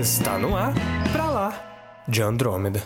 [0.00, 0.72] Está no ar,
[1.12, 2.82] pra lá, de Andrômeda.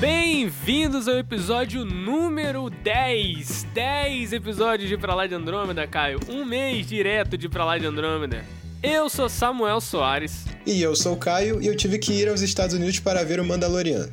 [0.00, 3.64] Bem-vindos ao episódio número 10.
[3.74, 6.20] 10 episódios de Pra Lá de Andrômeda, Caio.
[6.26, 8.46] Um mês direto de Pra Lá de Andrômeda.
[8.82, 10.46] Eu sou Samuel Soares.
[10.64, 13.38] E eu sou o Caio e eu tive que ir aos Estados Unidos para ver
[13.38, 14.10] o Mandaloriano.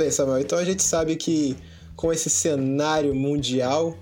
[0.00, 0.40] Bem, Samuel.
[0.40, 1.56] Então a gente sabe que
[1.94, 3.96] com esse cenário mundial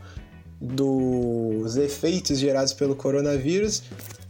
[0.60, 3.82] dos efeitos gerados pelo coronavírus,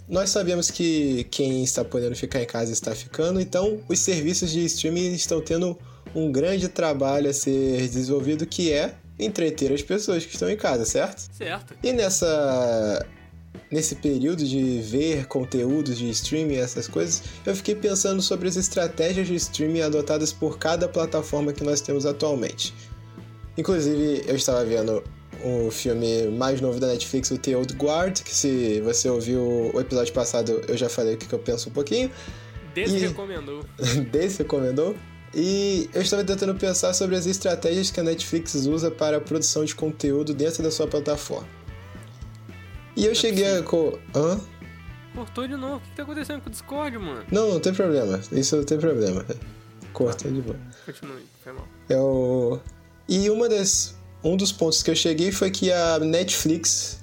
[0.09, 4.65] nós sabemos que quem está podendo ficar em casa está ficando, então os serviços de
[4.65, 5.79] streaming estão tendo
[6.15, 10.87] um grande trabalho a ser desenvolvido que é entreter as pessoas que estão em casa,
[10.87, 11.29] certo?
[11.37, 11.75] Certo.
[11.83, 13.05] E nessa
[13.71, 19.27] nesse período de ver conteúdos de streaming essas coisas, eu fiquei pensando sobre as estratégias
[19.27, 22.75] de streaming adotadas por cada plataforma que nós temos atualmente.
[23.57, 25.03] Inclusive, eu estava vendo
[25.45, 29.81] o filme mais novo da Netflix, o The Old Guard, que se você ouviu o
[29.81, 32.11] episódio passado, eu já falei o que eu penso um pouquinho.
[32.75, 33.65] Desrecomendou.
[33.79, 34.01] E...
[34.11, 34.97] Desrecomendou.
[35.35, 39.65] E eu estava tentando pensar sobre as estratégias que a Netflix usa para a produção
[39.65, 41.58] de conteúdo dentro da sua plataforma.
[42.99, 43.61] E eu cheguei a.
[43.61, 44.41] Hã?
[45.15, 45.77] Cortou de novo.
[45.77, 47.25] O que tá acontecendo com o Discord, mano?
[47.31, 48.21] Não, não tem problema.
[48.33, 49.25] Isso não tem problema.
[49.93, 50.59] Corta de boa.
[50.85, 51.69] Continue, foi mal.
[51.89, 52.61] Eu...
[53.09, 53.97] E uma das...
[54.25, 57.01] um dos pontos que eu cheguei foi que a Netflix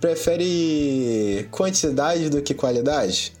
[0.00, 3.32] prefere quantidade do que qualidade.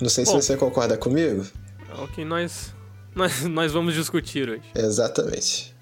[0.00, 1.46] Não sei Bom, se você concorda comigo.
[1.88, 2.74] É o que nós,
[3.14, 4.64] nós, nós vamos discutir hoje.
[4.74, 5.72] Exatamente.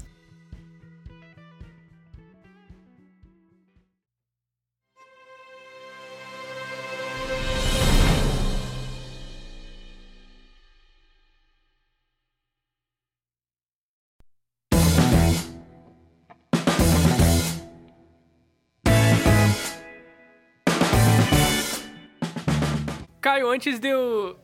[23.38, 24.36] Caio, antes de eu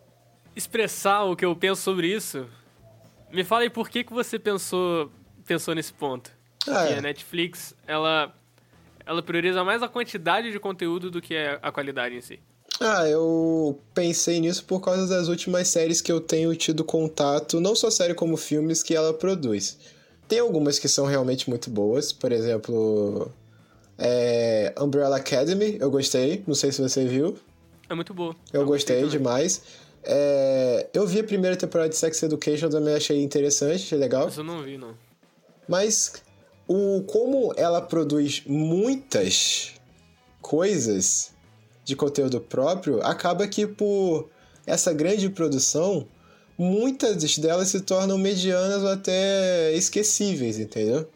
[0.54, 2.46] expressar o que eu penso sobre isso,
[3.32, 5.10] me fala aí por que, que você pensou,
[5.44, 6.30] pensou nesse ponto.
[6.68, 6.98] Ah, que é.
[6.98, 8.32] a Netflix, ela,
[9.04, 12.38] ela prioriza mais a quantidade de conteúdo do que a qualidade em si.
[12.80, 17.74] Ah, eu pensei nisso por causa das últimas séries que eu tenho tido contato, não
[17.74, 19.76] só série como filmes que ela produz.
[20.28, 23.30] Tem algumas que são realmente muito boas, por exemplo,
[23.98, 27.36] é Umbrella Academy, eu gostei, não sei se você viu.
[27.88, 28.34] É muito boa.
[28.52, 29.62] Eu, eu gostei demais.
[30.02, 34.24] É, eu vi a primeira temporada de Sex Education, também achei interessante, achei legal.
[34.26, 34.94] Mas eu não vi, não.
[35.68, 36.22] Mas
[36.68, 39.72] o como ela produz muitas
[40.40, 41.32] coisas
[41.84, 44.28] de conteúdo próprio, acaba que por
[44.66, 46.06] essa grande produção,
[46.56, 51.08] muitas delas se tornam medianas ou até esquecíveis, entendeu?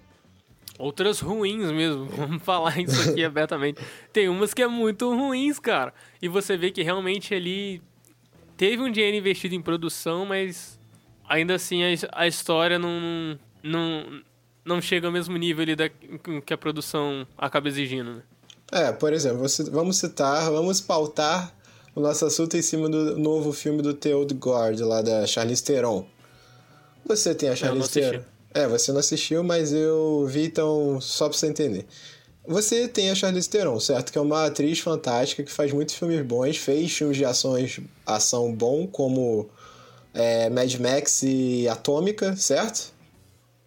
[0.79, 3.83] Outras ruins mesmo, vamos falar isso aqui abertamente.
[4.13, 5.93] Tem umas que é muito ruins, cara.
[6.23, 7.83] E você vê que realmente ali
[8.57, 10.79] teve um dinheiro investido em produção, mas
[11.29, 14.23] ainda assim a, a história não, não,
[14.65, 18.23] não chega ao mesmo nível ali da, que a produção acaba exigindo, né?
[18.71, 21.53] É, por exemplo, vamos citar, vamos pautar
[21.95, 25.65] o nosso assunto em cima do novo filme do The Old Guard, lá da Charlize
[25.65, 26.07] Theron.
[27.07, 28.23] Você tem a Charlize Theron?
[28.53, 31.87] É, você não assistiu, mas eu vi, então, só pra você entender.
[32.47, 34.11] Você tem a Charlize Theron, certo?
[34.11, 38.55] Que é uma atriz fantástica, que faz muitos filmes bons, fez filmes de ações, ação
[38.55, 39.51] bom, como
[40.15, 42.95] é, Mad Max e Atômica, certo?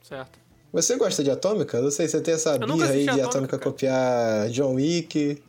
[0.01, 0.39] Certo.
[0.73, 1.79] Você gosta de Atômica?
[1.79, 5.41] Não sei, você tem essa birra aí de Atômica, Atômica copiar John Wick.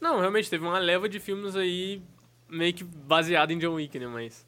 [0.00, 2.02] Não, realmente, teve uma leva de filmes aí
[2.48, 4.06] meio que baseado em John Wick, né?
[4.06, 4.44] Mas...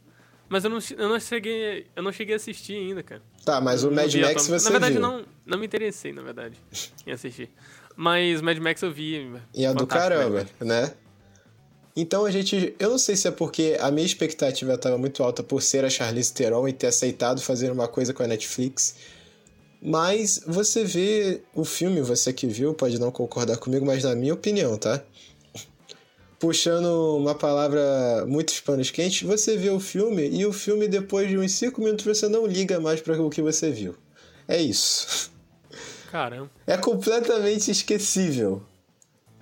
[0.48, 1.86] Mas eu não, eu não cheguei.
[1.94, 3.22] Eu não cheguei a assistir ainda, cara.
[3.44, 5.02] Tá, mas o Mad Max você Na verdade, viu.
[5.02, 6.56] não, não me interessei, na verdade,
[7.06, 7.50] em assistir.
[7.96, 9.32] Mas Mad Max eu vi.
[9.54, 10.92] E é do caramba, né?
[11.96, 12.74] Então a gente.
[12.78, 15.90] Eu não sei se é porque a minha expectativa estava muito alta por ser a
[15.90, 18.96] Charlize Theron e ter aceitado fazer uma coisa com a Netflix.
[19.80, 24.34] Mas você vê o filme, você que viu, pode não concordar comigo, mas na minha
[24.34, 25.02] opinião, tá?
[26.38, 31.38] Puxando uma palavra muito panos quentes, você vê o filme e o filme, depois de
[31.38, 33.94] uns 5 minutos, você não liga mais para o que você viu.
[34.46, 35.30] É isso.
[36.10, 36.50] Caramba.
[36.66, 38.62] É completamente esquecível.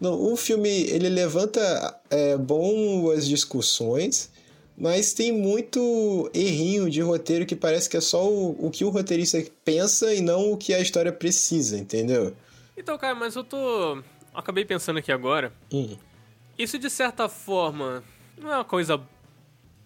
[0.00, 4.30] Não, o filme ele levanta é, boas discussões,
[4.76, 8.90] Mas tem muito errinho de roteiro que parece que é só o, o que o
[8.90, 12.34] roteirista pensa e não o que a história precisa, entendeu?
[12.76, 14.02] Então, cara, mas eu tô.
[14.34, 15.52] Acabei pensando aqui agora.
[15.72, 15.96] Hum.
[16.58, 18.02] Isso de certa forma
[18.36, 19.00] não é uma coisa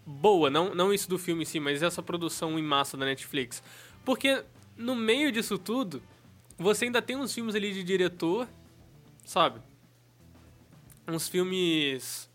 [0.07, 3.63] boa, não, não isso do filme em si, mas essa produção em massa da Netflix.
[4.05, 4.43] Porque
[4.77, 6.03] no meio disso tudo,
[6.57, 8.49] você ainda tem uns filmes ali de diretor,
[9.25, 9.61] sabe?
[11.07, 12.29] Uns filmes.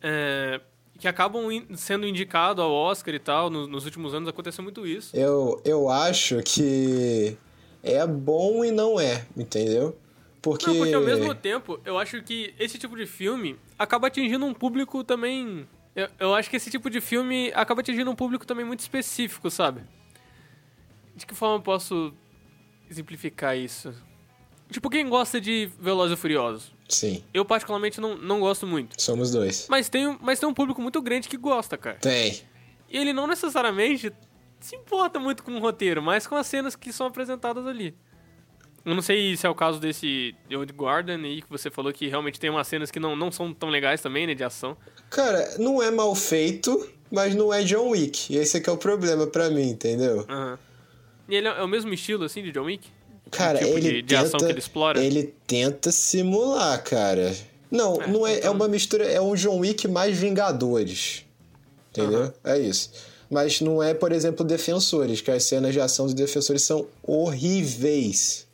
[0.00, 0.60] É,
[0.98, 3.50] que acabam sendo indicados ao Oscar e tal.
[3.50, 5.16] Nos, últimos anos aconteceu muito isso.
[5.16, 7.36] Eu, eu acho que
[7.82, 9.96] é bom e não é, entendeu?
[10.42, 10.66] Porque...
[10.66, 14.52] Não, porque ao mesmo tempo, eu acho que esse tipo de filme acaba atingindo um
[14.52, 15.66] público também.
[15.94, 19.48] Eu, eu acho que esse tipo de filme acaba atingindo um público também muito específico,
[19.48, 19.82] sabe?
[21.14, 22.12] De que forma eu posso
[22.90, 23.94] exemplificar isso?
[24.68, 26.72] Tipo, quem gosta de Velozes e Furiosos?
[26.88, 27.22] Sim.
[27.32, 29.00] Eu, particularmente, não, não gosto muito.
[29.00, 29.66] Somos dois.
[29.70, 31.98] Mas tem, mas tem um público muito grande que gosta, cara.
[31.98, 32.42] Tem.
[32.88, 34.12] E ele não necessariamente
[34.58, 37.94] se importa muito com o roteiro, mas com as cenas que são apresentadas ali.
[38.84, 42.08] Eu não sei se é o caso desse Old Garden aí, que você falou que
[42.08, 44.76] realmente tem umas cenas que não, não são tão legais também, né, de ação.
[45.08, 48.34] Cara, não é mal feito, mas não é John Wick.
[48.34, 50.26] Esse é que é o problema para mim, entendeu?
[50.28, 50.58] Uhum.
[51.28, 52.88] E ele é o mesmo estilo, assim, de John Wick?
[53.30, 55.02] Cara, tipo ele de, de tenta, ação que ele explora?
[55.02, 57.34] Ele tenta simular, cara.
[57.70, 58.50] Não, é, não é, é então...
[58.50, 61.24] é uma mistura, é um John Wick mais Vingadores.
[61.90, 62.22] Entendeu?
[62.22, 62.32] Uhum.
[62.44, 62.90] É isso.
[63.30, 68.46] Mas não é, por exemplo, Defensores, que as cenas de ação dos Defensores são horríveis.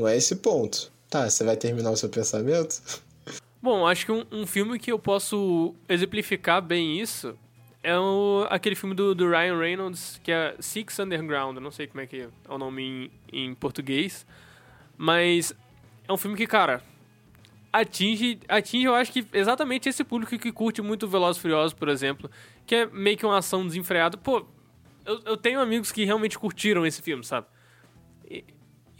[0.00, 0.90] Não é esse ponto.
[1.10, 2.80] Tá, você vai terminar o seu pensamento?
[3.60, 7.36] Bom, acho que um, um filme que eu posso exemplificar bem isso
[7.82, 11.58] é o, aquele filme do, do, Ryan Reynolds, que é Six Underground.
[11.58, 14.24] não sei como é que é o nome em, em português.
[14.96, 15.54] Mas
[16.08, 16.82] é um filme que, cara,
[17.70, 22.30] atinge, atinge, eu acho que exatamente esse público que curte muito Velozes Furiosos, por exemplo,
[22.66, 24.16] que é meio que uma ação desenfreada.
[24.16, 24.46] Pô,
[25.04, 27.46] eu, eu tenho amigos que realmente curtiram esse filme, sabe?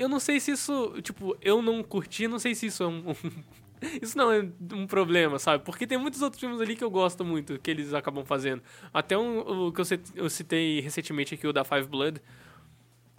[0.01, 3.05] Eu não sei se isso, tipo, eu não curti, não sei se isso é um,
[4.01, 5.63] isso não é um problema, sabe?
[5.63, 8.63] Porque tem muitos outros filmes ali que eu gosto muito, que eles acabam fazendo.
[8.95, 9.83] Até um, o que
[10.17, 12.19] eu citei recentemente aqui, o da Five Blood.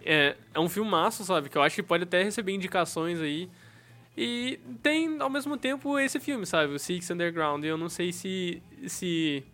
[0.04, 1.48] É, é um filme massa, sabe?
[1.48, 3.48] Que eu acho que pode até receber indicações aí.
[4.16, 6.74] E tem, ao mesmo tempo, esse filme, sabe?
[6.74, 7.62] O Six Underground.
[7.64, 9.44] E eu não sei se, se,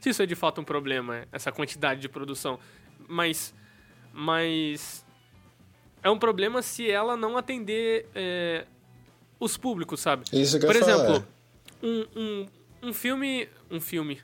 [0.00, 2.58] se isso é de fato um problema, essa quantidade de produção.
[3.08, 3.54] Mas,
[4.12, 5.06] mas
[6.02, 8.64] é um problema se ela não atender é,
[9.38, 10.24] os públicos, sabe?
[10.32, 11.26] Isso que Por eu exemplo,
[11.82, 12.46] um, um,
[12.84, 13.48] um filme.
[13.70, 14.20] Um filme.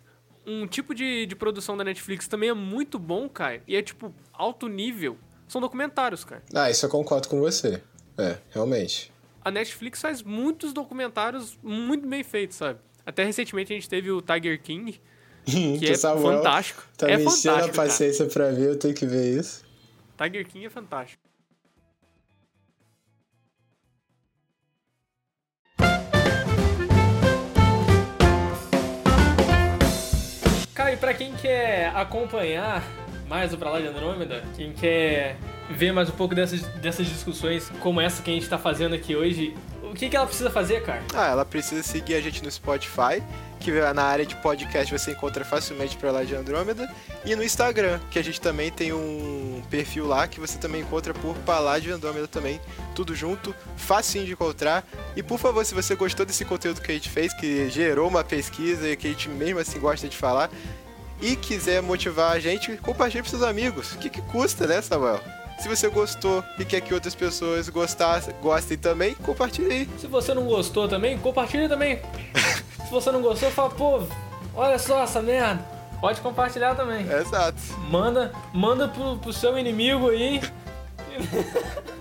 [0.46, 3.62] Um tipo de, de produção da Netflix também é muito bom, cara.
[3.66, 5.18] E é tipo alto nível.
[5.48, 6.42] São documentários, cara.
[6.54, 7.82] Ah, isso eu concordo com você.
[8.18, 9.12] É, realmente.
[9.44, 12.80] A Netflix faz muitos documentários muito bem feitos, sabe?
[13.04, 15.00] Até recentemente a gente teve o Tiger King,
[15.44, 16.82] que é Samuel fantástico.
[16.96, 18.48] Tá é me enchendo a paciência cara.
[18.48, 19.64] pra ver, eu tenho que ver isso.
[20.16, 21.22] Tiger King é fantástico.
[30.92, 32.82] E pra quem quer acompanhar
[33.28, 35.36] mais o Pra Lá de Andrômeda, quem quer
[35.68, 39.16] ver mais um pouco dessas, dessas discussões como essa que a gente tá fazendo aqui
[39.16, 39.52] hoje,
[39.90, 41.02] o que, que ela precisa fazer, cara?
[41.14, 43.22] Ah, ela precisa seguir a gente no Spotify,
[43.60, 46.88] que na área de podcast você encontra facilmente Pra Lá de Andrômeda,
[47.24, 51.12] e no Instagram, que a gente também tem um perfil lá que você também encontra
[51.14, 52.60] por Pra Lá de Andrômeda também,
[52.94, 54.86] tudo junto, facinho de encontrar.
[55.16, 58.22] E por favor, se você gostou desse conteúdo que a gente fez, que gerou uma
[58.22, 60.50] pesquisa e que a gente mesmo assim gosta de falar,
[61.20, 63.92] e quiser motivar a gente, compartilhe para seus amigos.
[63.92, 65.20] O que, que custa, né, Samuel?
[65.58, 69.88] Se você gostou e quer que outras pessoas gostassem, gostem também, compartilhe aí.
[69.98, 72.00] Se você não gostou também, compartilhe também.
[72.86, 74.02] Se você não gostou, fala, pô,
[74.54, 75.64] olha só essa merda.
[76.00, 77.04] Pode compartilhar também.
[77.10, 77.58] Exato.
[77.90, 80.40] Manda, manda pro, pro seu inimigo aí.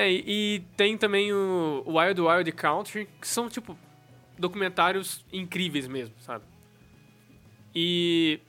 [0.00, 3.78] É, e tem também o Wild Wild Country, que são, tipo,
[4.38, 6.42] documentários incríveis mesmo, sabe?
[7.74, 8.40] E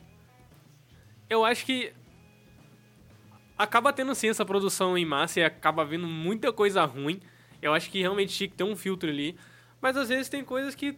[1.29, 1.91] eu acho que
[3.57, 7.19] acaba tendo sim essa produção em massa e acaba vindo muita coisa ruim.
[7.61, 9.35] Eu acho que realmente tinha que ter um filtro ali.
[9.81, 10.97] Mas às vezes tem coisas que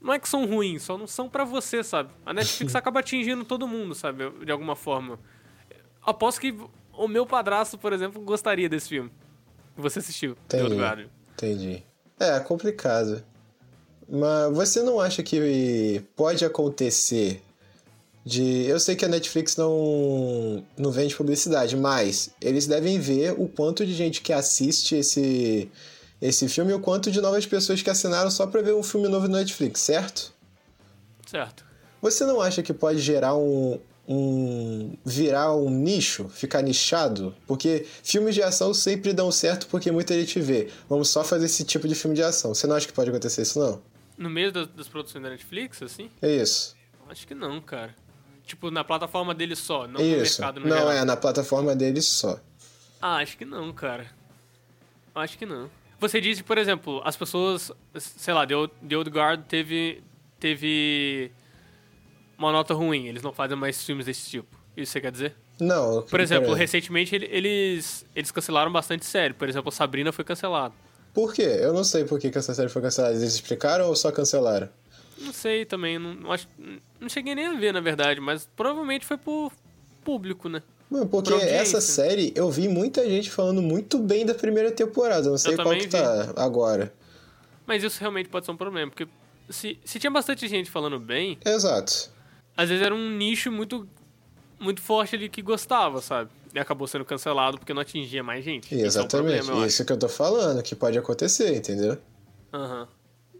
[0.00, 2.12] não é que são ruins, só não são para você, sabe?
[2.26, 4.28] A Netflix acaba atingindo todo mundo, sabe?
[4.44, 5.20] De alguma forma.
[6.02, 6.52] Aposto que
[6.92, 9.21] o meu padrasto, por exemplo, gostaria desse filme.
[9.76, 11.08] Você assistiu, Entendi.
[11.34, 11.82] Entendi.
[12.18, 13.22] É, complicado.
[14.08, 17.42] Mas você não acha que pode acontecer
[18.24, 18.64] de.
[18.66, 23.86] Eu sei que a Netflix não, não vende publicidade, mas eles devem ver o quanto
[23.86, 25.70] de gente que assiste esse,
[26.20, 29.08] esse filme e o quanto de novas pessoas que assinaram só pra ver um filme
[29.08, 30.32] novo no Netflix, certo?
[31.26, 31.64] Certo.
[32.00, 33.78] Você não acha que pode gerar um,
[34.08, 40.14] um virar um nicho, ficar nichado, porque filmes de ação sempre dão certo porque muita
[40.18, 40.68] gente vê.
[40.88, 42.54] Vamos só fazer esse tipo de filme de ação.
[42.54, 43.80] Você não acha que pode acontecer isso não?
[44.18, 46.10] No meio das, das produções da Netflix, assim?
[46.20, 46.76] É isso.
[47.08, 47.94] Acho que não, cara.
[48.44, 50.40] Tipo, na plataforma deles só, não É no isso.
[50.40, 50.92] mercado no não geral.
[50.92, 52.40] é na plataforma deles só.
[53.00, 54.10] Ah, acho que não, cara.
[55.14, 55.70] Acho que não.
[56.00, 60.02] Você disse, por exemplo, as pessoas, sei lá, The Old, The Old Guard teve,
[60.40, 61.30] teve
[62.42, 64.56] uma nota ruim, eles não fazem mais filmes desse tipo.
[64.76, 65.34] Isso você quer dizer?
[65.60, 66.02] Não.
[66.02, 69.34] Por exemplo, recentemente ele- eles, eles cancelaram bastante série.
[69.34, 70.74] Por exemplo, Sabrina foi cancelado.
[71.12, 71.42] Por quê?
[71.42, 73.14] Eu não sei por que, que essa série foi cancelada.
[73.14, 74.68] Eles explicaram ou só cancelaram?
[75.18, 76.48] Não sei também, não, não acho,
[76.98, 79.52] não cheguei nem a ver, na verdade, mas provavelmente foi por
[80.02, 80.62] público, né?
[80.90, 85.28] Mano, porque essa série eu vi muita gente falando muito bem da primeira temporada.
[85.30, 86.92] Não sei Eu qual que tá agora.
[87.66, 89.06] Mas isso realmente pode ser um problema, porque
[89.48, 92.10] se, se tinha bastante gente falando bem, Exato.
[92.56, 93.88] Às vezes era um nicho muito,
[94.60, 96.30] muito forte ali que gostava, sabe?
[96.54, 98.74] E acabou sendo cancelado porque não atingia mais gente.
[98.74, 99.10] É Exatamente.
[99.10, 99.66] problema, eu acho.
[99.68, 101.96] Isso que eu tô falando, que pode acontecer, entendeu?
[102.52, 102.86] Aham,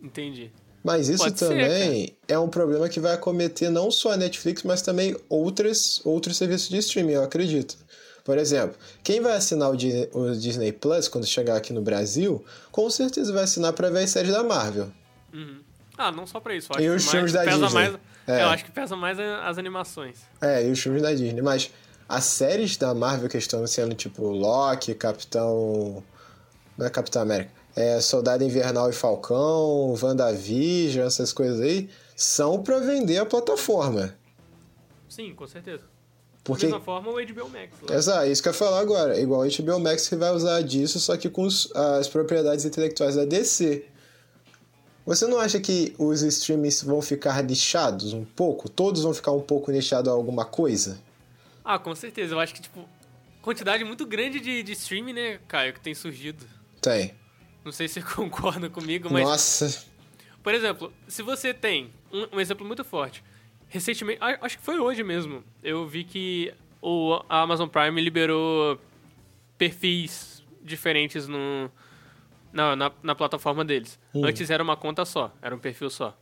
[0.02, 0.50] entendi.
[0.84, 4.64] Mas isso Pode ser, também é um problema que vai acometer não só a Netflix,
[4.64, 7.76] mas também outras, outros serviços de streaming, eu acredito.
[8.24, 13.32] Por exemplo, quem vai assinar o Disney, Plus quando chegar aqui no Brasil, com certeza
[13.32, 14.90] vai assinar pra ver as séries da Marvel.
[15.32, 15.60] Uhum.
[15.96, 16.72] Ah, não só pra isso.
[16.72, 17.74] eu E acho os filmes da pesa Disney.
[17.74, 17.98] mais.
[18.26, 18.42] É.
[18.42, 20.18] Eu acho que pesa mais as animações.
[20.40, 21.42] É, e os filmes da Disney.
[21.42, 21.70] Mas
[22.08, 26.02] as séries da Marvel que estão sendo tipo Loki, Capitão.
[26.76, 27.50] Não é Capitão América.
[27.74, 34.14] É Soldado Invernal e Falcão, WandaVision, essas coisas aí, são pra vender a plataforma.
[35.08, 35.84] Sim, com certeza.
[36.44, 36.66] Porque.
[36.66, 37.70] Da mesma forma, o HBO Max.
[37.88, 37.96] Né?
[37.96, 39.18] Exato, isso que eu ia falar agora.
[39.18, 43.24] Igual o HBO Max que vai usar disso, só que com as propriedades intelectuais da
[43.24, 43.86] DC.
[45.04, 48.68] Você não acha que os streamings vão ficar nichados um pouco?
[48.68, 51.00] Todos vão ficar um pouco nichados a alguma coisa?
[51.64, 52.34] Ah, com certeza.
[52.34, 52.88] Eu acho que, tipo,
[53.40, 56.46] quantidade muito grande de, de streaming, né, Caio, que tem surgido.
[56.80, 57.14] Tem.
[57.64, 59.84] Não sei se você concorda comigo, mas, Nossa.
[60.42, 63.24] por exemplo, se você tem um, um exemplo muito forte.
[63.68, 68.78] Recentemente, acho que foi hoje mesmo, eu vi que o, a Amazon Prime liberou
[69.56, 71.70] perfis diferentes no,
[72.52, 73.98] na, na, na plataforma deles.
[74.14, 74.24] Hum.
[74.24, 76.16] Antes era uma conta só, era um perfil só.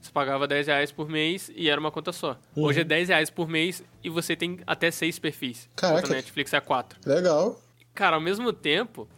[0.00, 2.38] Você pagava 10 reais por mês e era uma conta só.
[2.54, 2.64] Uhum.
[2.64, 5.66] Hoje é 10 reais por mês e você tem até seis perfis.
[5.74, 5.98] Caraca.
[5.98, 7.00] Enquanto a Netflix é quatro.
[7.06, 7.58] Legal.
[7.94, 9.08] Cara, ao mesmo tempo,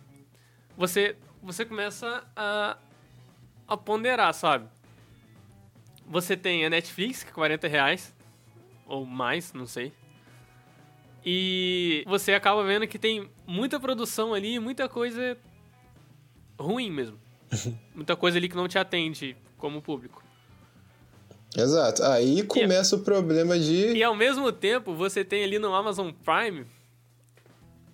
[0.76, 2.76] você, você começa a,
[3.66, 4.68] a ponderar, sabe?
[6.06, 8.14] Você tem a Netflix, que é 40 reais,
[8.86, 9.92] ou mais, não sei.
[11.24, 15.36] E você acaba vendo que tem muita produção ali, muita coisa
[16.58, 17.18] ruim mesmo.
[17.94, 20.22] muita coisa ali que não te atende como público.
[21.56, 22.02] Exato.
[22.02, 23.92] Aí começa o problema de.
[23.92, 26.66] E ao mesmo tempo, você tem ali no Amazon Prime,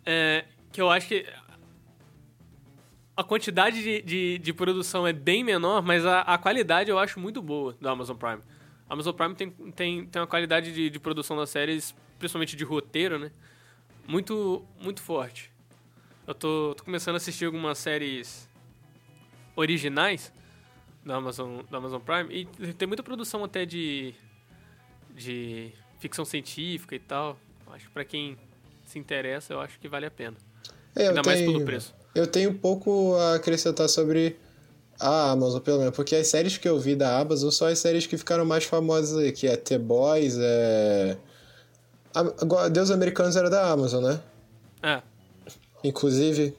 [0.04, 1.24] é, que eu acho que
[3.16, 7.20] a quantidade de, de, de produção é bem menor, mas a, a qualidade eu acho
[7.20, 8.40] muito boa do Amazon Prime.
[8.88, 12.64] A Amazon Prime tem, tem, tem uma qualidade de, de produção das séries, principalmente de
[12.64, 13.30] roteiro, né?
[14.08, 15.52] Muito, muito forte.
[16.26, 18.48] Eu tô, tô começando a assistir algumas séries
[19.56, 20.32] originais
[21.04, 24.14] da Amazon, da Amazon Prime e tem muita produção até de,
[25.14, 27.36] de ficção científica e tal.
[27.72, 28.36] Acho que pra quem
[28.84, 30.36] se interessa, eu acho que vale a pena.
[30.94, 31.94] É, Ainda mais tenho- pelo preço.
[32.14, 34.36] Eu tenho pouco a acrescentar sobre
[35.00, 38.06] a Amazon, pelo menos, porque as séries que eu vi da Amazon são as séries
[38.06, 41.16] que ficaram mais famosas aí, que é The Boys, é.
[42.70, 44.20] Deus Americanos era da Amazon, né?
[44.82, 45.02] É,
[45.82, 46.54] Inclusive,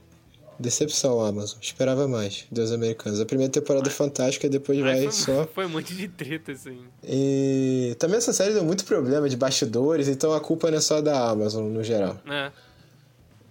[0.60, 1.57] decepção, Amazon.
[1.62, 2.45] Esperava mais.
[2.51, 3.19] Deus Americanos.
[3.19, 5.48] A primeira temporada é fantástica, depois aí vai foi, só.
[5.53, 6.79] foi um monte de treta, assim.
[7.03, 11.01] E também essa série deu muito problema de bastidores, então a culpa não é só
[11.01, 12.17] da Amazon no geral.
[12.29, 12.51] É.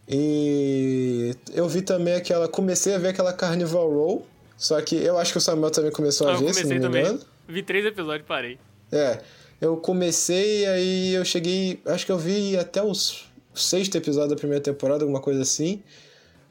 [0.09, 2.49] E eu vi também aquela.
[2.49, 4.27] Comecei a ver aquela Carnival Row.
[4.57, 6.69] Só que eu acho que o Samuel também começou Ah, a eu ver, se não
[6.69, 7.03] comecei me também.
[7.03, 7.21] engano.
[7.49, 8.59] Vi três episódios e parei.
[8.93, 9.21] É.
[9.61, 11.81] Eu comecei e aí eu cheguei.
[11.87, 15.83] Acho que eu vi até os sexto episódio da primeira temporada, alguma coisa assim.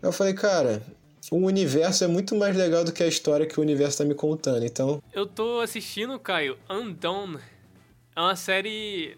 [0.02, 0.82] Eu falei, cara,
[1.32, 4.16] o universo é muito mais legal do que a história que o universo tá me
[4.16, 4.66] contando.
[4.66, 7.38] Então, Eu tô assistindo, Caio, Undone.
[8.16, 9.16] É uma série.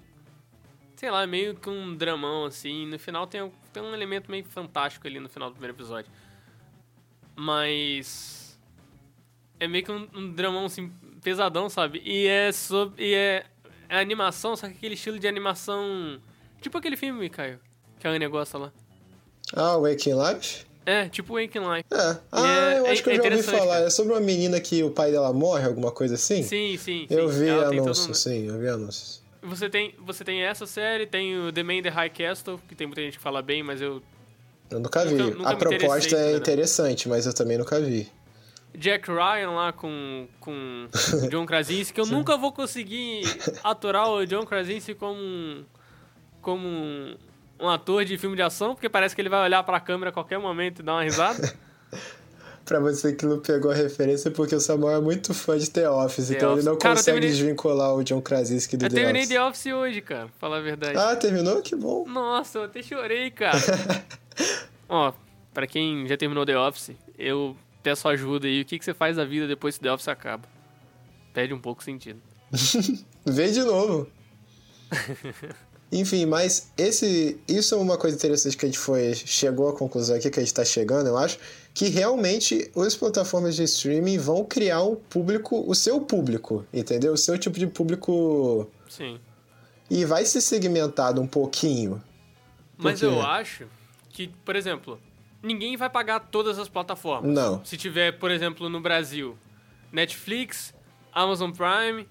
[0.96, 2.86] Sei lá, meio que um dramão, assim.
[2.88, 6.12] No final tem, um- tem um elemento meio fantástico ali no final do primeiro episódio.
[7.36, 8.58] Mas.
[9.60, 10.92] É meio que um, um dramão, assim,
[11.24, 12.02] pesadão, sabe?
[12.06, 13.04] E é sobre.
[13.04, 13.46] E é.
[13.90, 16.20] é animação, só que aquele estilo de animação.
[16.62, 17.60] Tipo aquele filme, Caio,
[18.00, 18.72] que a Anya gosta lá.
[19.54, 20.66] Ah, Waking Life?
[20.86, 21.86] É, tipo Waking Life.
[21.92, 22.18] É.
[22.32, 23.74] Ah, é- eu é- acho que eu é já ouvi falar.
[23.76, 23.86] cara.
[23.86, 26.44] É sobre uma menina que o pai dela morre, alguma coisa assim?
[26.44, 27.08] Sim, sim.
[27.10, 27.40] Eu sim.
[27.40, 29.22] vi Ela anúncio, um- sim, eu vi anúncios.
[29.42, 32.76] Você tem, você tem essa série, tem o The Man in the High Castle, que
[32.76, 34.02] tem muita gente que fala bem, mas eu.
[34.70, 35.16] Eu nunca vi.
[35.16, 38.10] Nunca- nunca a proposta é interessante, mas eu também nunca vi.
[38.76, 40.88] Jack Ryan lá com, com
[41.30, 43.22] John Krasinski, que eu nunca vou conseguir
[43.64, 45.64] aturar o John Krasinski como um,
[46.42, 47.16] como um,
[47.64, 50.14] um ator de filme de ação, porque parece que ele vai olhar pra câmera a
[50.14, 51.54] qualquer momento e dar uma risada.
[52.66, 55.90] Pra você que não pegou a referência, porque o Samuel é muito fã de The
[55.90, 56.64] Office, The então Office.
[56.66, 59.34] ele não Cara, eu consegue terminei- desvincular o John Krasinski do eu The terminei Office.
[59.36, 60.98] The Office hoje, cara, pra falar a verdade.
[60.98, 61.62] Ah, terminou?
[61.62, 62.06] Que bom.
[62.08, 63.58] Nossa, eu até chorei, cara.
[64.88, 65.12] Ó,
[65.54, 67.54] pra quem já terminou The Office, eu
[67.84, 68.62] peço ajuda aí.
[68.62, 70.44] O que, que você faz da vida depois que The Office acaba?
[71.34, 72.22] Perde um pouco sentido.
[73.26, 74.08] Vê de novo.
[75.94, 80.16] Enfim, mas esse, isso é uma coisa interessante que a gente foi, chegou à conclusão
[80.16, 81.38] aqui, que a gente tá chegando, eu acho,
[81.72, 87.14] que realmente as plataformas de streaming vão criar um público, o seu público, entendeu?
[87.14, 89.20] O seu tipo de público Sim.
[89.88, 92.02] e vai ser segmentado um pouquinho.
[92.76, 93.06] Mas quê?
[93.06, 93.68] eu acho
[94.10, 95.00] que, por exemplo,
[95.44, 97.32] ninguém vai pagar todas as plataformas.
[97.32, 97.64] Não.
[97.64, 99.38] Se tiver, por exemplo, no Brasil,
[99.92, 100.74] Netflix,
[101.14, 102.08] Amazon Prime,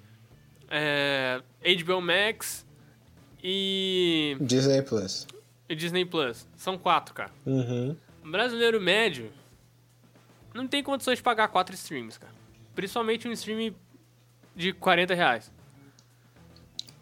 [0.71, 1.43] é,
[1.85, 2.65] HBO Max
[3.43, 5.27] e, Disney Plus.
[5.69, 6.47] e Disney Plus.
[6.57, 7.31] São quatro, cara.
[7.45, 7.97] Uhum.
[8.25, 9.33] O brasileiro médio
[10.55, 12.33] não tem condições de pagar quatro streams, cara.
[12.75, 13.75] Principalmente um stream
[14.55, 15.51] de 40 reais.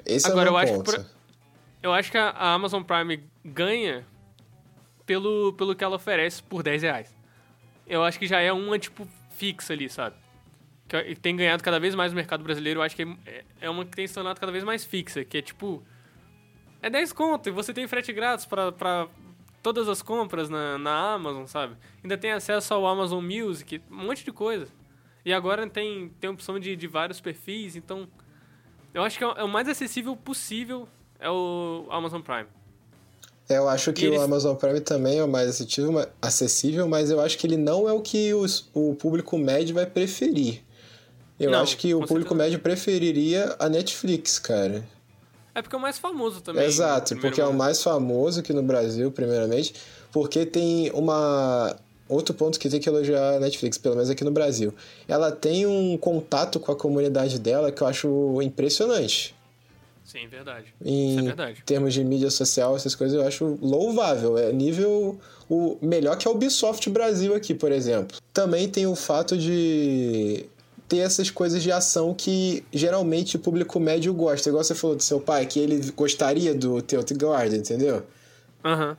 [0.04, 0.92] Esse Agora, é o eu acho que ponto.
[0.92, 1.06] por-
[1.82, 4.04] Eu acho que a Amazon Prime ganha
[5.06, 7.14] pelo, pelo que ela oferece por 10 reais.
[7.86, 10.14] Eu acho que já é uma, tipo, fixa ali, sabe?
[10.88, 12.80] Que que tem ganhado cada vez mais no mercado brasileiro.
[12.80, 15.24] Eu acho que é- é uma que tem se tornado cada vez mais fixa.
[15.24, 15.82] Que é, tipo...
[16.82, 19.06] É 10 conto e você tem frete grátis pra, pra
[19.62, 21.76] todas as compras na, na Amazon, sabe?
[22.02, 24.66] Ainda tem acesso ao Amazon Music, um monte de coisa.
[25.24, 28.08] E agora tem, tem opção de, de vários perfis, então...
[28.92, 30.88] Eu acho que é o- é mais acessível possível
[31.20, 32.46] é o Amazon Prime.
[33.48, 37.20] Eu acho que eles- o Amazon Prime também é o mais acessível, acessível, mas eu
[37.20, 40.62] acho que ele não é o que os- o público médio vai preferir.
[41.38, 42.34] Eu Não, acho que o público certeza.
[42.34, 44.84] médio preferiria a Netflix, cara.
[45.54, 46.64] É porque é o mais famoso também.
[46.64, 47.58] Exato, primeiro porque é o momento.
[47.58, 49.74] mais famoso aqui no Brasil, primeiramente,
[50.12, 51.76] porque tem uma
[52.08, 54.74] outro ponto que tem que elogiar a Netflix, pelo menos aqui no Brasil.
[55.06, 59.34] Ela tem um contato com a comunidade dela que eu acho impressionante.
[60.04, 60.74] Sim, verdade.
[60.84, 61.62] Em Isso é verdade.
[61.64, 64.36] termos de mídia social, essas coisas eu acho louvável.
[64.36, 68.18] É nível o melhor que a Ubisoft Brasil aqui, por exemplo.
[68.32, 70.46] Também tem o fato de
[70.90, 74.48] ter essas coisas de ação que geralmente o público médio gosta.
[74.48, 78.02] Igual você falou do seu pai, que ele gostaria do Theater Guard, entendeu?
[78.64, 78.98] Aham.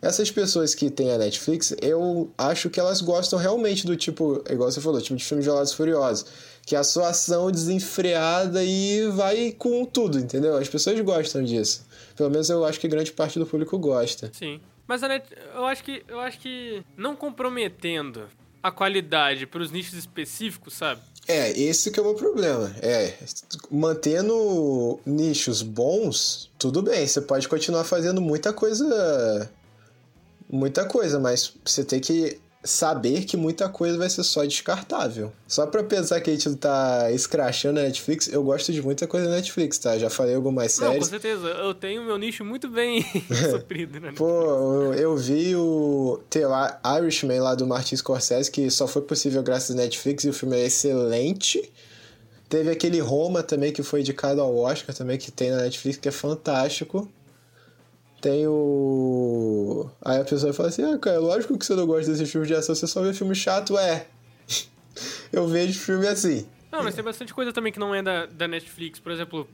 [0.00, 4.70] Essas pessoas que têm a Netflix, eu acho que elas gostam realmente do tipo, igual
[4.70, 6.26] você falou, tipo de filme de Velozes e Furiosos.
[6.66, 10.56] Que é a sua ação desenfreada e vai com tudo, entendeu?
[10.56, 11.86] As pessoas gostam disso.
[12.16, 14.30] Pelo menos eu acho que grande parte do público gosta.
[14.32, 14.58] Sim.
[14.86, 18.26] Mas a Net, eu acho que eu acho que não comprometendo
[18.64, 21.02] a qualidade para os nichos específicos, sabe?
[21.28, 22.74] É, esse que é o meu problema.
[22.80, 23.12] É,
[23.70, 29.50] mantendo nichos bons, tudo bem, você pode continuar fazendo muita coisa.
[30.48, 35.30] Muita coisa, mas você tem que saber que muita coisa vai ser só descartável.
[35.46, 39.28] Só pra pensar que a gente tá escrachando a Netflix, eu gosto de muita coisa
[39.28, 39.98] da Netflix, tá?
[39.98, 41.46] Já falei algumas Não, com certeza.
[41.48, 43.04] Eu tenho meu nicho muito bem
[43.50, 44.12] suprido, né?
[44.16, 46.40] Pô, eu, eu vi o The
[46.98, 50.56] Irishman lá do Martin Scorsese, que só foi possível graças à Netflix, e o filme
[50.56, 51.70] é excelente.
[52.48, 56.08] Teve aquele Roma também, que foi indicado ao Oscar também, que tem na Netflix, que
[56.08, 57.08] é fantástico.
[58.24, 59.86] Tem o...
[60.00, 62.54] Aí a pessoa fala assim, ah, cara, lógico que você não gosta desses filmes de
[62.54, 64.06] ação, você só vê filme chato, é.
[65.30, 66.46] eu vejo filme assim.
[66.72, 68.98] Não, mas tem bastante coisa também que não é da, da Netflix.
[68.98, 69.46] Por exemplo,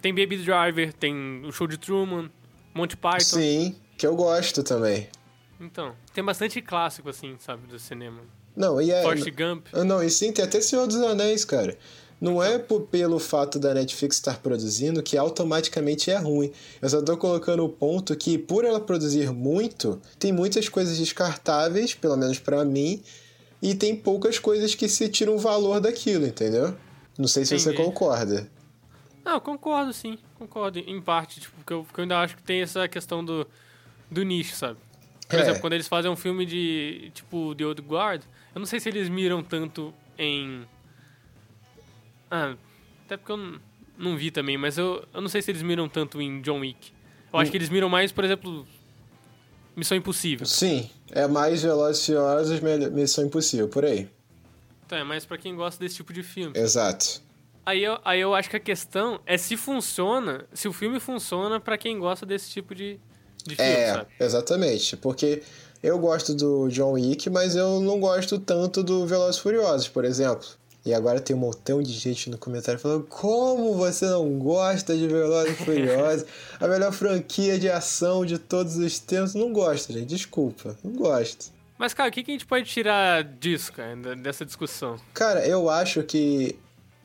[0.00, 2.30] tem Baby Driver, tem o Show de Truman,
[2.72, 3.18] Monty Python.
[3.18, 5.08] Sim, que eu gosto também.
[5.60, 8.20] Então, tem bastante clássico, assim, sabe, do cinema.
[8.54, 9.02] Não, e é...
[9.02, 9.66] Forrest Gump.
[9.72, 11.76] Ah, Não, e sim, tem até Senhor dos Anéis, cara.
[12.20, 16.50] Não é por- pelo fato da Netflix estar produzindo que automaticamente é ruim.
[16.82, 21.94] Eu só tô colocando o ponto que, por ela produzir muito, tem muitas coisas descartáveis,
[21.94, 23.00] pelo menos pra mim,
[23.62, 26.74] e tem poucas coisas que se tiram valor daquilo, entendeu?
[27.16, 27.84] Não sei se você Entendi.
[27.84, 28.50] concorda.
[29.24, 30.18] Não, eu concordo, sim.
[30.38, 31.40] Concordo, em parte.
[31.40, 33.46] Tipo, porque eu, porque eu ainda acho que tem essa questão do,
[34.10, 34.78] do nicho, sabe?
[35.28, 35.42] Por É.
[35.42, 38.22] exemplo, quando eles fazem um filme de, tipo, The Old Guard,
[38.54, 40.62] eu não sei se eles miram tanto em...
[42.30, 42.54] Ah,
[43.04, 43.60] até porque eu não,
[43.96, 46.92] Não vi também, mas eu, eu não sei se eles miram tanto em John Wick.
[47.32, 48.66] Eu acho que eles miram mais, por exemplo,
[49.76, 50.46] Missão Impossível.
[50.46, 52.60] Sim, é mais Velozes e Furiosos,
[52.92, 54.08] Missão Impossível, por aí.
[54.86, 56.58] Então, é mais pra quem gosta desse tipo de filme.
[56.58, 57.20] Exato.
[57.66, 61.60] Aí eu, aí eu acho que a questão é se funciona, se o filme funciona
[61.60, 62.98] pra quem gosta desse tipo de,
[63.44, 64.10] de filme, É, sabe?
[64.18, 64.96] exatamente.
[64.96, 65.42] Porque
[65.82, 70.04] eu gosto do John Wick, mas eu não gosto tanto do Velozes e Furiosos, por
[70.06, 70.46] exemplo.
[70.88, 75.06] E agora tem um montão de gente no comentário falando como você não gosta de
[75.06, 76.24] Velozes e Furiosos,
[76.58, 79.34] a melhor franquia de ação de todos os tempos.
[79.34, 81.52] Não gosto, gente, desculpa, não gosto.
[81.76, 84.96] Mas, cara, o que, que a gente pode tirar disso, cara, dessa discussão?
[85.12, 86.58] Cara, eu acho que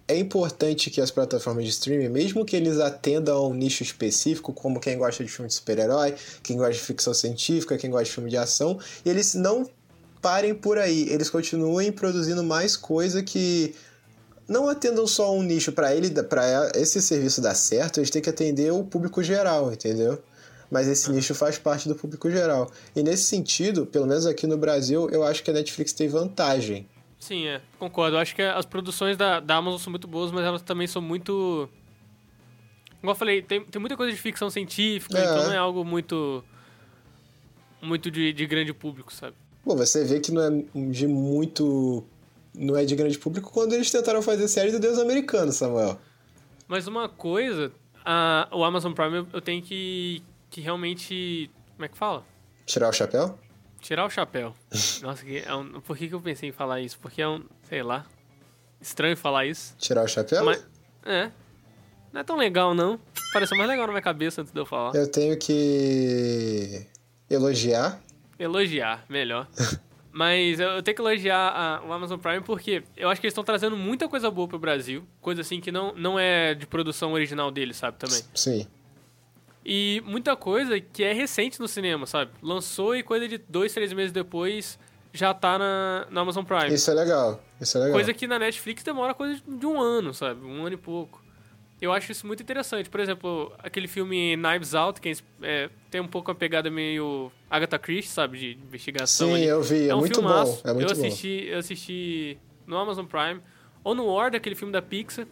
[0.08, 4.54] é importante que as plataformas de streaming, mesmo que eles atendam a um nicho específico,
[4.54, 8.12] como quem gosta de filme de super-herói, quem gosta de ficção científica, quem gosta de
[8.12, 9.70] filme de ação, eles não
[10.24, 13.76] parem por aí, eles continuem produzindo mais coisa que
[14.48, 18.30] não atendam só um nicho para ele, para esse serviço dar certo, eles têm que
[18.30, 20.24] atender o público geral, entendeu?
[20.72, 22.72] Mas esse nicho faz parte do público geral.
[22.96, 26.88] E nesse sentido, pelo menos aqui no Brasil, eu acho que a Netflix tem vantagem.
[27.20, 28.16] Sim, é, concordo.
[28.16, 31.02] Eu acho que as produções da, da Amazon são muito boas, mas elas também são
[31.02, 31.70] muito.
[33.00, 35.24] Igual eu falei, tem, tem muita coisa de ficção científica, É.
[35.24, 36.44] então não é algo muito.
[37.82, 39.36] muito de, de grande público, sabe?
[39.66, 40.50] Bom, você vê que não é
[40.92, 42.04] de muito.
[42.54, 45.98] Não é de grande público quando eles tentaram fazer série do Deus americano, Samuel.
[46.68, 47.72] Mas uma coisa,
[48.06, 51.50] a, o Amazon Prime eu, tenho que, que realmente.
[51.76, 52.26] Como é que fala?
[52.66, 53.38] Tirar o chapéu?
[53.80, 54.54] Tirar o chapéu.
[55.02, 57.00] Nossa, que é um, por que, que eu pensei em falar isso?
[57.00, 57.44] Porque é um.
[57.70, 58.06] sei lá.
[58.82, 59.76] Estranho falar isso.
[59.78, 60.44] Tirar o chapéu?
[60.44, 60.64] Mas.
[61.06, 61.32] É.
[62.12, 63.00] Não é tão legal, não.
[63.32, 64.94] Pareceu mais legal na minha cabeça antes de eu falar.
[64.94, 66.86] Eu tenho que.
[67.30, 68.00] elogiar.
[68.40, 69.48] Elogiar, melhor.
[70.16, 73.44] Mas eu tenho que elogiar a- o Amazon Prime porque eu acho que eles estão
[73.44, 75.04] trazendo muita coisa boa pro Brasil.
[75.20, 77.98] Coisa assim que não, não é de produção original deles, sabe?
[77.98, 78.22] Também.
[78.36, 78.68] Sim.
[79.66, 82.30] E muita coisa que é recente no cinema, sabe?
[82.44, 84.78] Lançou e coisa de dois, três meses depois
[85.12, 86.74] já tá na, na Amazon Prime.
[86.74, 87.42] Isso é legal.
[87.60, 87.94] Isso é legal.
[87.96, 90.46] Coisa que na Netflix demora coisa de um ano, sabe?
[90.46, 91.23] Um ano e pouco.
[91.84, 92.90] Eu acho isso muito interessante.
[92.90, 97.78] Por exemplo, aquele filme Knives Out, que é, tem um pouco a pegada meio Agatha
[97.78, 98.40] Christie, sabe?
[98.40, 99.28] De investigação.
[99.28, 99.46] Sim, ali.
[99.48, 99.90] eu vi.
[99.90, 100.64] É, um muito filmaço.
[100.64, 100.70] bom.
[100.70, 103.42] É muito eu assisti, eu assisti no Amazon Prime.
[103.84, 105.28] Ou no War, aquele filme da Pixar.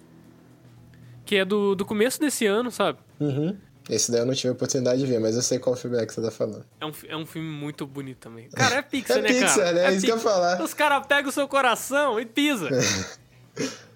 [1.23, 2.99] Que é do, do começo desse ano, sabe?
[3.17, 3.25] bom.
[3.25, 3.57] Uhum.
[3.89, 6.05] Esse daí eu não tive a oportunidade de ver, mas eu sei qual filme é
[6.05, 6.65] que você tá falando.
[6.81, 8.49] É um, é um filme muito bonito também.
[8.53, 9.71] Cara, é Pixar, É né, Pixar, cara?
[9.71, 9.85] né?
[9.85, 10.61] É isso que eu ia falar.
[10.61, 12.67] Os caras pegam o seu coração e pisa.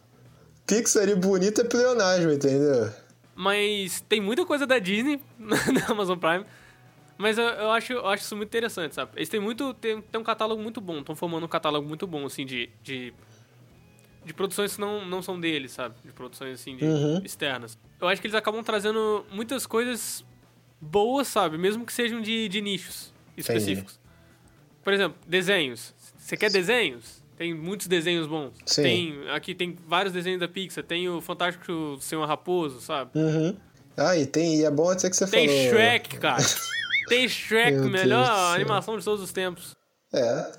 [0.66, 2.90] Pixar bonito é pleonasmo, entendeu?
[3.36, 6.46] Mas tem muita coisa da Disney na Amazon Prime.
[7.18, 9.12] Mas eu, eu acho, eu acho isso muito interessante, sabe?
[9.16, 9.74] Eles têm muito.
[9.76, 11.00] Tem, tem um catálogo muito bom.
[11.00, 12.70] Estão formando um catálogo muito bom, assim, de.
[12.84, 13.14] de
[14.26, 15.94] de produções que não, não são deles, sabe?
[16.04, 17.22] De produções, assim, de Uhum.
[17.24, 17.78] externas.
[18.02, 20.26] Eu acho que eles acabam trazendo muitas coisas
[20.82, 21.60] boas, sabe?
[21.60, 24.00] Mesmo que sejam de, de nichos específicos.
[24.84, 25.94] Por exemplo, desenhos.
[26.18, 27.24] Você quer desenhos?
[27.38, 28.54] Tem muitos desenhos bons.
[28.66, 28.84] Sim.
[28.84, 30.84] Tem, aqui tem vários desenhos da Pixar.
[30.84, 33.12] Tem o Fantástico Senhor Raposo, sabe?
[33.16, 33.56] Uhum.
[33.98, 34.58] Ah, e tem.
[34.58, 35.70] E é bom até que você Tem falou.
[35.70, 36.44] Shrek, cara.
[37.08, 39.76] Tem Shrek, Meu melhor animação de todos os tempos.
[40.12, 40.52] É.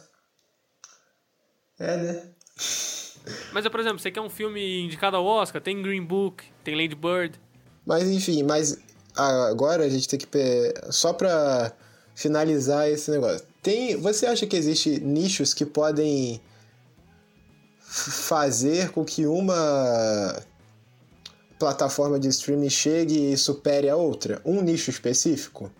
[1.78, 2.22] É, né?
[3.52, 5.60] Mas, por exemplo, você quer um filme indicado ao Oscar?
[5.60, 7.38] Tem Green Book, tem Lady Bird.
[7.84, 8.78] Mas enfim, mas
[9.16, 10.28] agora a gente tem que.
[10.90, 11.72] Só pra
[12.14, 13.46] finalizar esse negócio.
[13.62, 16.40] Tem, você acha que existe nichos que podem
[17.96, 20.42] fazer com que uma
[21.58, 24.40] plataforma de streaming chegue e supere a outra?
[24.44, 25.70] Um nicho específico?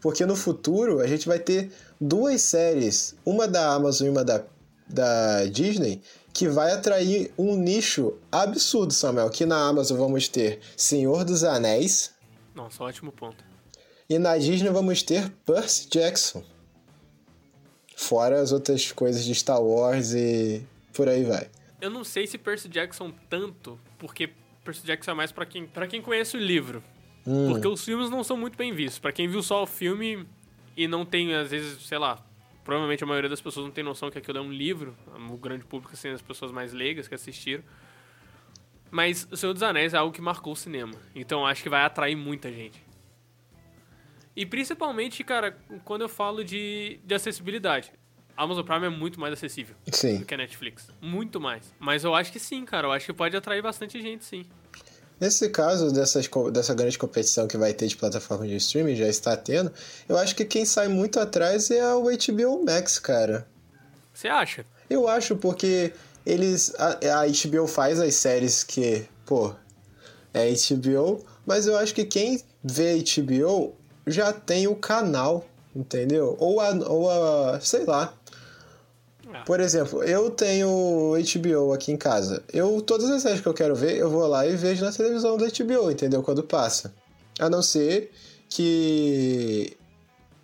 [0.00, 4.42] Porque no futuro a gente vai ter duas séries, uma da Amazon e uma da,
[4.88, 9.30] da Disney, que vai atrair um nicho absurdo, Samuel.
[9.30, 12.10] Que na Amazon vamos ter Senhor dos Anéis
[12.54, 13.44] Nossa, ótimo ponto.
[14.08, 16.42] e na Disney vamos ter Percy Jackson.
[17.94, 21.50] Fora as outras coisas de Star Wars e por aí vai.
[21.80, 24.30] Eu não sei se Percy Jackson tanto, porque
[24.64, 26.82] Percy Jackson é mais pra quem, pra quem conhece o livro.
[27.26, 27.50] Hum.
[27.50, 28.98] Porque os filmes não são muito bem vistos.
[28.98, 30.26] Pra quem viu só o filme
[30.76, 32.24] e não tem, às vezes, sei lá,
[32.64, 34.96] provavelmente a maioria das pessoas não tem noção que aquilo é um livro.
[35.30, 37.62] O grande público, assim, as pessoas mais leigas que assistiram.
[38.90, 40.92] Mas O Senhor dos Anéis é algo que marcou o cinema.
[41.14, 42.84] Então acho que vai atrair muita gente.
[44.34, 47.92] E principalmente, cara, quando eu falo de, de acessibilidade.
[48.42, 50.18] Amazon Prime é muito mais acessível Sim.
[50.18, 50.88] do que a Netflix.
[51.00, 51.72] Muito mais.
[51.78, 52.86] Mas eu acho que sim, cara.
[52.86, 54.44] Eu acho que pode atrair bastante gente, sim.
[55.20, 59.36] Nesse caso dessas, dessa grande competição que vai ter de plataforma de streaming, já está
[59.36, 59.72] tendo,
[60.08, 63.46] eu acho que quem sai muito atrás é o HBO Max, cara.
[64.12, 64.66] Você acha?
[64.90, 65.92] Eu acho porque
[66.26, 66.74] eles.
[66.76, 69.54] A, a HBO faz as séries que, pô.
[70.34, 73.76] é HBO, mas eu acho que quem vê HBO
[74.06, 76.36] já tem o canal, entendeu?
[76.38, 78.12] Ou a, ou a sei lá.
[79.34, 79.42] Ah.
[79.44, 82.42] Por exemplo, eu tenho HBO aqui em casa.
[82.52, 85.36] Eu todas as séries que eu quero ver, eu vou lá e vejo na televisão
[85.36, 86.22] da HBO, entendeu?
[86.22, 86.92] Quando passa.
[87.38, 88.10] A não ser
[88.48, 89.76] que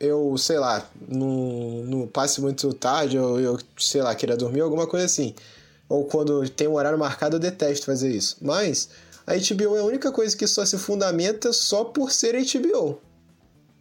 [0.00, 5.06] eu, sei lá, não, passe muito tarde, ou eu, sei lá, queira dormir, alguma coisa
[5.06, 5.34] assim.
[5.88, 8.36] Ou quando tem um horário marcado, eu detesto fazer isso.
[8.40, 8.88] Mas
[9.26, 13.00] a HBO é a única coisa que só se fundamenta só por ser HBO.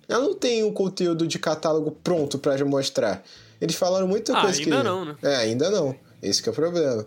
[0.07, 3.23] Ela não tem um conteúdo de catálogo pronto pra mostrar.
[3.59, 4.83] Eles falaram muita Ah, coisa ainda que.
[4.83, 5.15] não, né?
[5.21, 5.95] É, ainda não.
[6.21, 7.05] Esse que é o problema.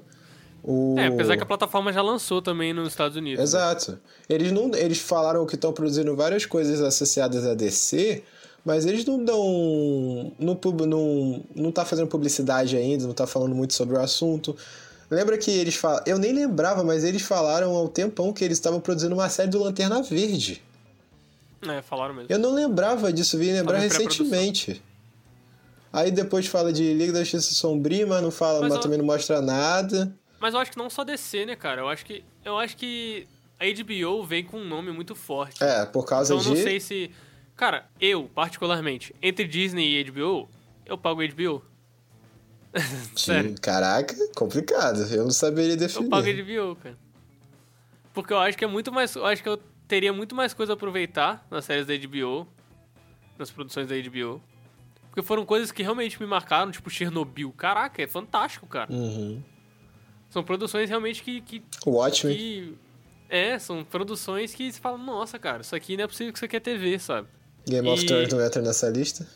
[0.63, 0.95] O...
[0.99, 3.39] É, apesar que a plataforma já lançou também nos Estados Unidos.
[3.39, 3.45] né?
[3.45, 3.99] Exato.
[4.29, 8.23] Eles, não, eles falaram que estão produzindo várias coisas associadas a DC,
[8.65, 10.33] mas eles não dão.
[10.39, 14.55] Não, não, não tá fazendo publicidade ainda, não tá falando muito sobre o assunto.
[15.11, 16.03] Lembra que eles falam.
[16.07, 19.49] Eu nem lembrava, mas eles falaram há um tempão que eles estavam produzindo uma série
[19.49, 20.63] do Lanterna Verde.
[21.67, 22.29] É, falaram mesmo.
[22.31, 24.83] Eu não lembrava disso, vim lembrar recentemente.
[25.93, 28.99] Aí depois fala de Liga da Justiça Sombria, mas não fala, Mas mas eu- também
[28.99, 30.15] não mostra nada.
[30.39, 31.83] Mas eu acho que não só DC, né, cara?
[31.83, 32.25] Eu acho que.
[32.45, 33.27] Eu acho que
[33.59, 35.63] a HBO vem com um nome muito forte.
[35.63, 36.59] É, por causa então eu de.
[36.61, 37.11] não sei se.
[37.57, 40.49] Cara, eu, particularmente, entre Disney e HBO,
[40.87, 41.63] eu pago HBO.
[43.17, 43.55] Sério.
[43.61, 45.03] Caraca, complicado.
[45.13, 46.05] Eu não saberia definir.
[46.05, 46.99] Eu pago HBO, cara.
[48.15, 49.15] Porque eu acho que é muito mais.
[49.15, 52.47] Eu acho que eu teria muito mais coisa a aproveitar nas séries da HBO,
[53.39, 54.41] nas produções da HBO.
[55.11, 57.53] Porque foram coisas que realmente me marcaram, tipo Chernobyl.
[57.53, 58.93] Caraca, é fantástico, cara.
[58.93, 59.43] Uhum.
[60.31, 62.37] São produções realmente que, que, Watchmen.
[62.37, 62.79] que.
[63.29, 66.45] É, são produções que você fala, nossa, cara, isso aqui não é possível que isso
[66.45, 67.29] aqui é TV, sabe?
[67.69, 69.27] Game of E- Thrones não entra nessa lista.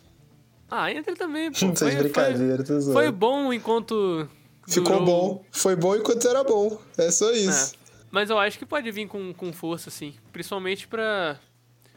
[0.71, 1.59] Ah, entra também, pô.
[1.65, 4.29] Não de brincadeira, foi, foi bom enquanto.
[4.67, 5.45] Ficou durou- bom.
[5.53, 6.81] Foi bom enquanto era bom.
[6.99, 7.75] É só isso.
[7.77, 7.79] É.
[8.11, 10.15] Mas eu acho que pode vir com, com força, sim.
[10.33, 11.39] Principalmente pra,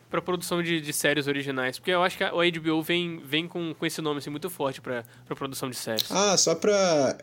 [0.09, 1.77] pra produção de, de séries originais.
[1.77, 4.81] Porque eu acho que a HBO vem, vem com, com esse nome assim, muito forte
[4.81, 5.03] pra
[5.35, 6.09] produção de séries.
[6.09, 7.17] Ah, só pra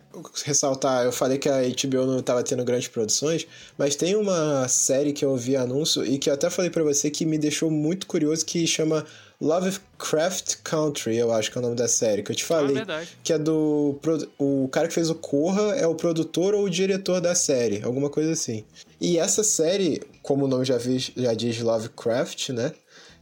[0.45, 3.47] ressaltar, eu falei que a HBO não tava tendo grandes produções,
[3.79, 7.11] mas tem uma série que eu ouvi anúncio e que eu até falei pra você
[7.11, 9.05] que me deixou muito curioso, que chama
[9.41, 12.75] Lovecraft Country, eu acho que é o nome da série, que eu te Ah, falei.
[12.77, 13.09] verdade.
[13.23, 13.99] que é do.
[14.39, 18.09] O cara que fez o Corra é o produtor ou o diretor da série, alguma
[18.11, 18.65] coisa assim.
[19.01, 22.73] E essa série, como o nome já, vi- já diz Lovecraft, né?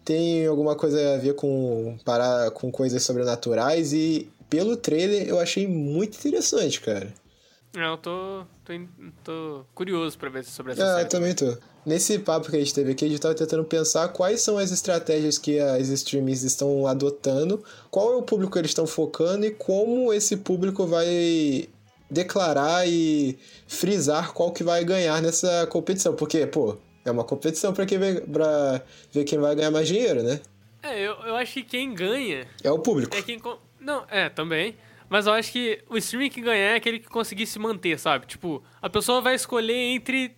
[0.04, 5.66] Tem alguma coisa a ver com, para, com coisas sobrenaturais e pelo trailer eu achei
[5.66, 7.12] muito interessante, cara.
[7.74, 8.72] É, eu tô, tô,
[9.24, 11.04] tô curioso pra ver sobre essa Ah, série.
[11.04, 11.56] eu também tô.
[11.84, 14.70] Nesse papo que a gente teve aqui, a gente tava tentando pensar quais são as
[14.70, 19.50] estratégias que as streamings estão adotando, qual é o público que eles estão focando e
[19.50, 21.68] como esse público vai
[22.08, 26.14] declarar e frisar qual que vai ganhar nessa competição.
[26.14, 30.22] Porque, pô, é uma competição pra, quem vai, pra ver quem vai ganhar mais dinheiro,
[30.22, 30.40] né?
[30.82, 33.16] É, eu, eu acho que quem ganha É o público.
[33.16, 33.40] é quem.
[33.80, 34.76] Não, é, também.
[35.08, 38.26] Mas eu acho que o streaming que ganhar é aquele que conseguir se manter, sabe?
[38.26, 40.34] Tipo, a pessoa vai escolher entre,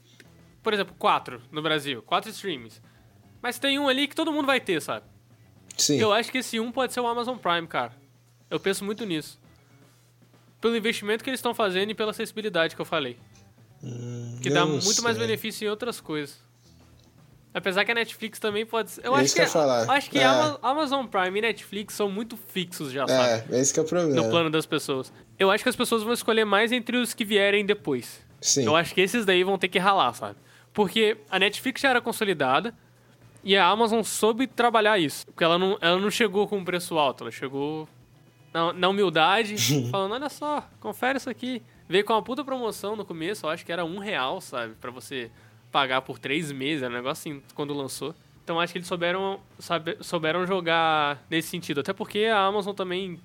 [0.65, 2.83] por exemplo, quatro no Brasil, quatro streams.
[3.41, 5.07] Mas tem um ali que todo mundo vai ter, sabe?
[5.77, 6.01] Sim.
[6.01, 7.93] Eu acho que esse um pode ser o Amazon Prime, cara.
[8.51, 9.39] Eu penso muito nisso.
[10.61, 13.19] Pelo investimento que eles estão fazendo e pela acessibilidade que eu falei.
[14.43, 15.27] que eu dá muito mais sei.
[15.27, 16.43] benefício em outras coisas.
[17.53, 19.07] Apesar que a Netflix também pode ser.
[19.07, 19.91] Eu É acho que, que eu ia falar.
[19.91, 20.25] acho que É.
[20.25, 23.55] Ama- Amazon Prime e Netflix são muito fixos já, sabe?
[23.55, 24.15] É, esse que é o problema.
[24.23, 25.13] No plano das pessoas.
[25.39, 28.21] Eu acho que as pessoas vão escolher mais entre os que vierem depois.
[28.41, 28.65] Sim.
[28.65, 30.37] Eu acho que esses daí vão ter que ralar, sabe?
[30.75, 32.75] Porque a Netflix já era consolidada
[33.45, 35.25] e a Amazon soube trabalhar isso.
[35.25, 37.89] Porque ela não, ela não chegou com um preço alto, ela chegou
[38.53, 39.57] na, na humildade,
[39.91, 41.63] falando, olha só, confere isso aqui.
[41.89, 44.75] Veio com uma puta promoção no começo, eu acho que era um real, sabe?
[44.81, 45.31] Pra você
[45.71, 48.15] pagar por três meses, era um negócio assim, quando lançou.
[48.43, 51.81] Então acho que eles souberam, sabe, souberam jogar nesse sentido.
[51.81, 53.21] Até porque a Amazon também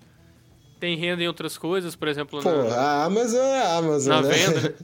[0.79, 4.21] tem renda em outras coisas, por exemplo, Pô, na, a Amazon é a Amazon, na
[4.21, 4.33] né?
[4.33, 4.75] venda,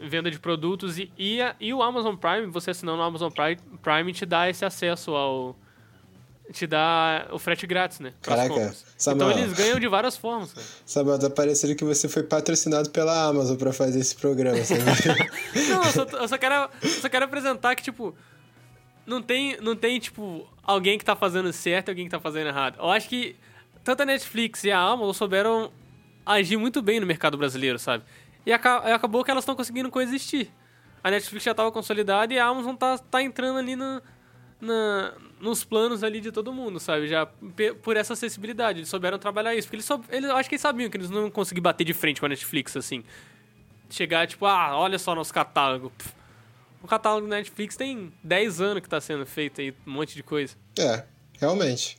[0.08, 3.56] venda de produtos e, e, a- e o Amazon Prime, você assinando o Amazon Prime,
[3.82, 5.56] Prime te dá esse acesso ao
[6.52, 8.12] te dá o frete grátis, né?
[8.22, 8.72] Caraca.
[8.96, 9.30] Samuel.
[9.30, 10.52] Então eles ganham de várias formas.
[10.52, 10.66] cara.
[10.86, 14.80] Sabe, tá parecendo que você foi patrocinado pela Amazon pra fazer esse programa, sabe?
[15.68, 18.14] Não, eu só, eu só quero eu só quero apresentar que tipo
[19.04, 22.46] não tem não tem tipo alguém que tá fazendo certo e alguém que tá fazendo
[22.46, 22.76] errado.
[22.78, 23.34] Eu acho que
[23.86, 25.72] tanto a Netflix e a Amazon souberam
[26.24, 28.04] agir muito bem no mercado brasileiro, sabe?
[28.44, 30.48] E aca- acabou que elas estão conseguindo coexistir.
[31.02, 34.02] A Netflix já estava consolidada e a Amazon tá, tá entrando ali na,
[34.60, 37.06] na- nos planos ali de todo mundo, sabe?
[37.06, 37.26] Já
[37.82, 38.80] por essa acessibilidade.
[38.80, 39.68] Eles souberam trabalhar isso.
[39.68, 42.18] Porque eles, eles acho que eles sabiam que eles não iam conseguir bater de frente
[42.20, 43.04] com a Netflix, assim.
[43.88, 45.90] Chegar, tipo, ah, olha só nosso catálogo.
[45.96, 46.12] Pff,
[46.82, 50.22] O catálogo do Netflix tem 10 anos que tá sendo feito aí, um monte de
[50.24, 50.56] coisa.
[50.78, 51.04] É,
[51.38, 51.98] realmente.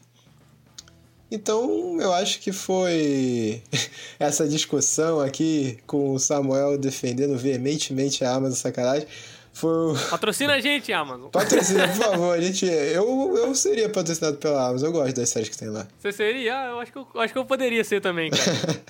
[1.30, 3.62] Então, eu acho que foi
[4.18, 9.08] essa discussão aqui com o Samuel defendendo veementemente a Amazon sacanagem.
[9.52, 9.98] Foi...
[10.10, 11.30] Patrocina a gente, Amazon.
[11.30, 12.38] Patrocina, por favor.
[12.38, 14.88] A gente, eu, eu seria patrocinado pela Amazon.
[14.88, 15.88] Eu gosto das séries que tem lá.
[16.00, 16.60] Você seria?
[16.60, 18.82] Ah, eu acho que eu, acho que eu poderia ser também, cara.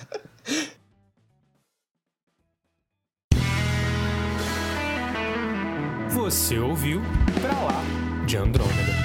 [6.10, 7.00] Você ouviu
[7.40, 7.82] Pra Lá
[8.26, 8.97] de Andrômeda.